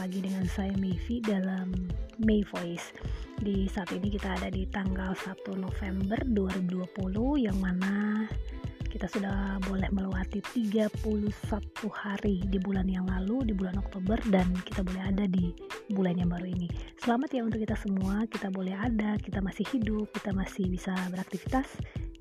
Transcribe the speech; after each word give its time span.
lagi 0.00 0.24
dengan 0.24 0.48
saya 0.48 0.72
Mayvi 0.80 1.20
dalam 1.20 1.76
May 2.24 2.40
Voice. 2.48 2.96
Di 3.36 3.68
saat 3.68 3.92
ini 3.92 4.08
kita 4.08 4.32
ada 4.32 4.48
di 4.48 4.64
tanggal 4.72 5.12
1 5.12 5.44
November 5.60 6.16
2020 6.24 7.44
yang 7.44 7.60
mana 7.60 8.24
kita 8.88 9.04
sudah 9.12 9.60
boleh 9.68 9.92
melewati 9.92 10.40
31 10.56 11.04
hari 11.92 12.40
di 12.48 12.56
bulan 12.64 12.88
yang 12.88 13.04
lalu 13.12 13.44
di 13.44 13.52
bulan 13.52 13.76
Oktober 13.76 14.16
dan 14.32 14.48
kita 14.64 14.80
boleh 14.80 15.04
ada 15.04 15.28
di 15.28 15.52
bulan 15.92 16.16
yang 16.16 16.32
baru 16.32 16.48
ini. 16.48 16.72
Selamat 16.96 17.36
ya 17.36 17.44
untuk 17.44 17.60
kita 17.60 17.76
semua, 17.76 18.24
kita 18.24 18.48
boleh 18.48 18.72
ada, 18.72 19.20
kita 19.20 19.44
masih 19.44 19.68
hidup, 19.68 20.08
kita 20.16 20.32
masih 20.32 20.64
bisa 20.72 20.96
beraktivitas 21.12 21.68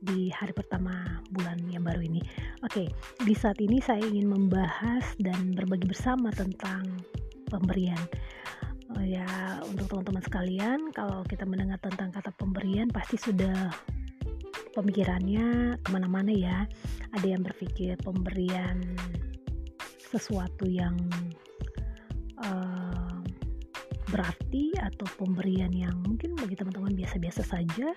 di 0.03 0.27
hari 0.35 0.51
pertama 0.51 1.23
bulan 1.31 1.63
yang 1.71 1.87
baru 1.87 2.03
ini. 2.03 2.19
Oke, 2.59 2.91
di 3.23 3.33
saat 3.39 3.55
ini 3.63 3.79
saya 3.79 4.03
ingin 4.03 4.27
membahas 4.27 5.15
dan 5.15 5.55
berbagi 5.55 5.87
bersama 5.87 6.27
tentang 6.35 6.83
pemberian. 7.49 7.99
Oh 8.97 9.05
ya, 9.05 9.61
untuk 9.69 9.85
teman-teman 9.89 10.23
sekalian, 10.25 10.79
kalau 10.93 11.21
kita 11.25 11.45
mendengar 11.45 11.77
tentang 11.77 12.09
kata 12.09 12.33
pemberian, 12.37 12.89
pasti 12.89 13.21
sudah 13.21 13.69
pemikirannya 14.73 15.77
ke 15.81 15.89
mana-mana 15.93 16.33
ya. 16.33 16.65
Ada 17.13 17.37
yang 17.37 17.45
berpikir 17.45 17.97
pemberian 18.01 18.81
sesuatu 20.09 20.65
yang 20.65 20.97
uh, 22.41 23.21
berarti 24.09 24.73
atau 24.81 25.05
pemberian 25.21 25.69
yang 25.69 25.93
mungkin 26.01 26.33
bagi 26.33 26.57
teman-teman 26.57 26.97
biasa-biasa 26.97 27.45
saja 27.45 27.93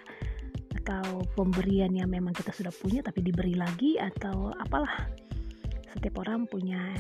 atau 0.77 1.25
pemberian 1.33 1.89
yang 1.95 2.13
memang 2.13 2.37
kita 2.37 2.53
sudah 2.53 2.73
punya 2.75 3.01
tapi 3.01 3.25
diberi 3.25 3.57
lagi 3.57 3.97
atau 3.97 4.53
apalah 4.61 5.09
setiap 5.95 6.21
orang 6.21 6.45
punya 6.45 6.93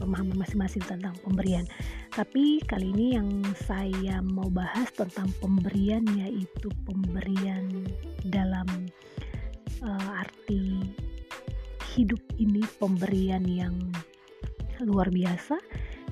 pemahaman 0.00 0.40
masing-masing 0.40 0.82
tentang 0.88 1.12
pemberian. 1.20 1.68
Tapi 2.10 2.64
kali 2.64 2.90
ini 2.96 3.20
yang 3.20 3.28
saya 3.68 4.24
mau 4.24 4.48
bahas 4.48 4.88
tentang 4.96 5.28
pemberian 5.38 6.02
yaitu 6.16 6.72
pemberian 6.88 7.84
dalam 8.24 8.66
uh, 9.84 10.20
arti 10.24 10.80
hidup 11.94 12.20
ini 12.40 12.64
pemberian 12.80 13.44
yang 13.44 13.76
luar 14.80 15.12
biasa 15.12 15.60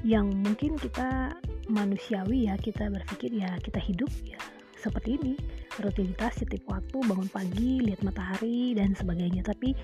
yang 0.04 0.30
mungkin 0.44 0.76
kita 0.76 1.32
manusiawi 1.72 2.46
ya 2.46 2.54
kita 2.60 2.86
berpikir 2.92 3.32
ya 3.34 3.56
kita 3.64 3.80
hidup 3.80 4.12
ya 4.22 4.38
seperti 4.78 5.18
ini. 5.18 5.34
Rutinitas 5.78 6.42
setiap 6.42 6.74
waktu 6.74 6.98
bangun 7.02 7.30
pagi 7.30 7.82
lihat 7.82 8.02
matahari 8.02 8.74
dan 8.74 8.94
sebagainya. 8.94 9.46
Tapi 9.46 9.74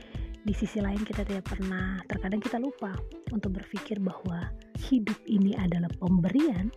di 0.44 0.52
sisi 0.52 0.76
lain 0.76 1.00
kita 1.00 1.24
tidak 1.24 1.48
pernah 1.48 1.96
terkadang 2.04 2.36
kita 2.36 2.60
lupa 2.60 2.92
untuk 3.32 3.56
berpikir 3.56 3.96
bahwa 3.96 4.52
hidup 4.92 5.16
ini 5.24 5.56
adalah 5.56 5.88
pemberian 5.96 6.68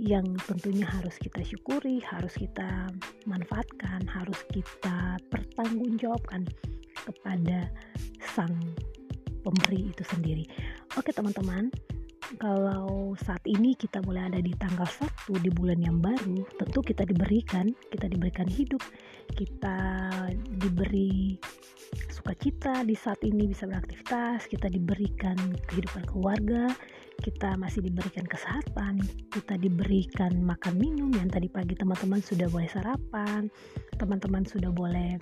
yang 0.00 0.24
tentunya 0.48 0.88
harus 0.88 1.20
kita 1.20 1.44
syukuri, 1.44 2.00
harus 2.00 2.32
kita 2.32 2.88
manfaatkan, 3.28 4.00
harus 4.08 4.40
kita 4.48 5.20
pertanggungjawabkan 5.28 6.48
kepada 7.04 7.68
sang 8.32 8.56
pemberi 9.44 9.92
itu 9.92 10.04
sendiri. 10.08 10.48
Oke 10.96 11.12
teman-teman, 11.12 11.68
kalau 12.40 13.12
saat 13.20 13.44
ini 13.44 13.76
kita 13.76 14.00
mulai 14.08 14.32
ada 14.32 14.40
di 14.40 14.56
tanggal 14.56 14.88
1 14.88 15.36
di 15.44 15.50
bulan 15.52 15.84
yang 15.84 16.00
baru, 16.00 16.48
tentu 16.56 16.80
kita 16.80 17.04
diberikan, 17.04 17.68
kita 17.92 18.08
diberikan 18.08 18.48
hidup, 18.48 18.80
kita 19.36 20.08
diberi 20.56 21.36
sukacita 22.22 22.86
di 22.86 22.94
saat 22.94 23.18
ini 23.26 23.50
bisa 23.50 23.66
beraktivitas, 23.66 24.46
kita 24.46 24.70
diberikan 24.70 25.34
kehidupan 25.66 26.06
keluarga, 26.06 26.70
kita 27.18 27.58
masih 27.58 27.82
diberikan 27.82 28.22
kesehatan, 28.30 29.02
kita 29.34 29.58
diberikan 29.58 30.30
makan 30.38 30.78
minum 30.78 31.10
yang 31.18 31.26
tadi 31.26 31.50
pagi 31.50 31.74
teman-teman 31.74 32.22
sudah 32.22 32.46
boleh 32.46 32.70
sarapan, 32.70 33.50
teman-teman 33.98 34.46
sudah 34.46 34.70
boleh 34.70 35.18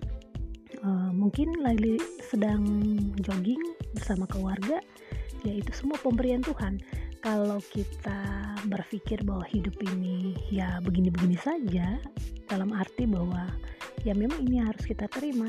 uh, 0.85 1.09
mungkin 1.17 1.57
lagi 1.65 1.97
sedang 2.21 2.69
jogging 3.25 3.65
bersama 3.97 4.29
keluarga, 4.29 4.85
ya 5.41 5.57
itu 5.57 5.73
semua 5.73 5.97
pemberian 6.05 6.45
Tuhan. 6.45 6.85
Kalau 7.25 7.65
kita 7.73 8.21
berpikir 8.69 9.25
bahwa 9.25 9.49
hidup 9.49 9.73
ini 9.89 10.37
ya 10.53 10.85
begini-begini 10.85 11.41
saja 11.41 11.97
dalam 12.45 12.77
arti 12.77 13.09
bahwa 13.09 13.49
ya 14.05 14.13
memang 14.13 14.45
ini 14.45 14.61
harus 14.61 14.85
kita 14.85 15.09
terima 15.09 15.49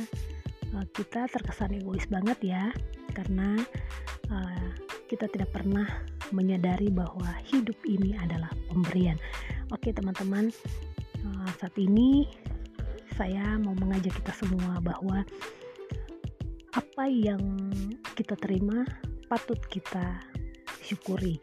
uh, 0.76 0.86
kita 0.96 1.28
terkesan 1.28 1.78
egois 1.80 2.06
banget 2.08 2.40
ya 2.44 2.64
karena 3.12 3.60
uh, 4.32 4.70
kita 5.12 5.28
tidak 5.28 5.52
pernah 5.52 5.88
menyadari 6.32 6.88
bahwa 6.88 7.28
hidup 7.52 7.76
ini 7.84 8.16
adalah 8.16 8.48
pemberian. 8.72 9.20
Oke 9.76 9.92
teman-teman 9.92 10.48
uh, 11.28 11.50
saat 11.60 11.76
ini 11.76 12.28
saya 13.20 13.60
mau 13.60 13.76
mengajak 13.76 14.16
kita 14.24 14.32
semua 14.40 14.80
bahwa 14.80 15.28
apa 16.72 17.04
yang 17.12 17.44
kita 18.16 18.40
terima 18.40 18.88
patut 19.28 19.60
kita 19.68 20.24
syukuri. 20.80 21.36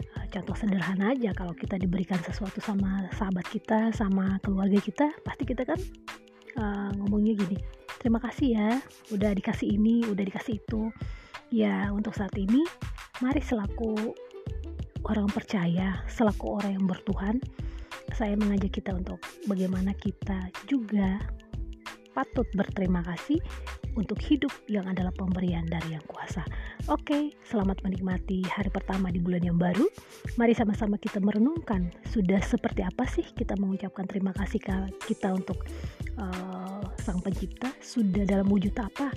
Eh, 0.00 0.26
contoh 0.30 0.54
sederhana 0.54 1.14
aja 1.14 1.34
kalau 1.34 1.54
kita 1.54 1.74
diberikan 1.74 2.18
sesuatu 2.22 2.62
sama 2.62 3.10
sahabat 3.18 3.46
kita 3.50 3.90
sama 3.90 4.38
keluarga 4.42 4.78
kita 4.78 5.10
pasti 5.26 5.42
kita 5.42 5.66
kan 5.66 5.80
uh, 6.58 6.90
ngomongnya 7.02 7.38
gini 7.38 7.81
terima 8.02 8.18
kasih 8.18 8.58
ya 8.58 8.70
udah 9.14 9.30
dikasih 9.30 9.78
ini 9.78 10.02
udah 10.10 10.26
dikasih 10.26 10.58
itu 10.58 10.90
ya 11.54 11.94
untuk 11.94 12.18
saat 12.18 12.34
ini 12.34 12.66
mari 13.22 13.38
selaku 13.38 14.10
orang 15.06 15.30
percaya 15.30 16.02
selaku 16.10 16.58
orang 16.58 16.82
yang 16.82 16.86
bertuhan 16.90 17.38
saya 18.18 18.34
mengajak 18.34 18.74
kita 18.74 18.90
untuk 18.92 19.22
bagaimana 19.46 19.94
kita 19.94 20.50
juga 20.66 21.22
patut 22.12 22.44
berterima 22.52 23.00
kasih 23.06 23.40
untuk 23.96 24.20
hidup 24.20 24.52
yang 24.68 24.88
adalah 24.88 25.12
pemberian 25.12 25.64
dari 25.68 25.96
Yang 25.96 26.06
Kuasa. 26.08 26.44
Oke, 26.88 27.36
selamat 27.44 27.84
menikmati 27.84 28.44
hari 28.48 28.72
pertama 28.72 29.12
di 29.12 29.20
bulan 29.20 29.44
yang 29.44 29.60
baru. 29.60 29.84
Mari 30.36 30.56
sama-sama 30.56 30.96
kita 30.96 31.20
merenungkan 31.20 31.92
sudah 32.08 32.40
seperti 32.40 32.84
apa 32.84 33.04
sih 33.08 33.24
kita 33.24 33.56
mengucapkan 33.60 34.08
terima 34.08 34.32
kasih 34.36 34.60
kita 35.04 35.28
untuk 35.32 35.64
uh, 36.16 36.61
Sang 37.02 37.18
Pencipta, 37.18 37.74
sudah 37.82 38.22
dalam 38.22 38.46
wujud 38.46 38.70
apa 38.78 39.10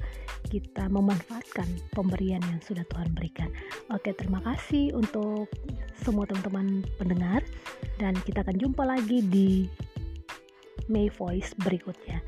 kita 0.50 0.90
memanfaatkan 0.90 1.70
pemberian 1.94 2.42
yang 2.42 2.58
sudah 2.66 2.82
Tuhan 2.90 3.14
berikan. 3.14 3.54
Oke, 3.94 4.10
terima 4.18 4.42
kasih 4.42 4.90
untuk 4.98 5.46
semua 6.02 6.26
teman-teman 6.26 6.82
pendengar 6.98 7.46
dan 8.02 8.18
kita 8.26 8.42
akan 8.42 8.58
jumpa 8.58 8.84
lagi 8.90 9.22
di 9.22 9.70
May 10.90 11.14
Voice 11.14 11.54
berikutnya. 11.62 12.26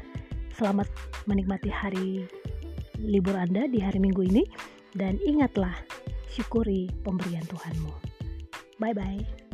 Selamat 0.54 0.90
menikmati 1.26 1.74
hari 1.74 2.30
libur 3.02 3.34
Anda 3.34 3.66
di 3.66 3.82
hari 3.82 3.98
Minggu 3.98 4.30
ini 4.30 4.46
dan 4.94 5.18
ingatlah 5.26 5.74
syukuri 6.30 6.90
pemberian 7.02 7.46
Tuhanmu. 7.50 7.94
Bye 8.78 8.94
bye. 8.94 9.47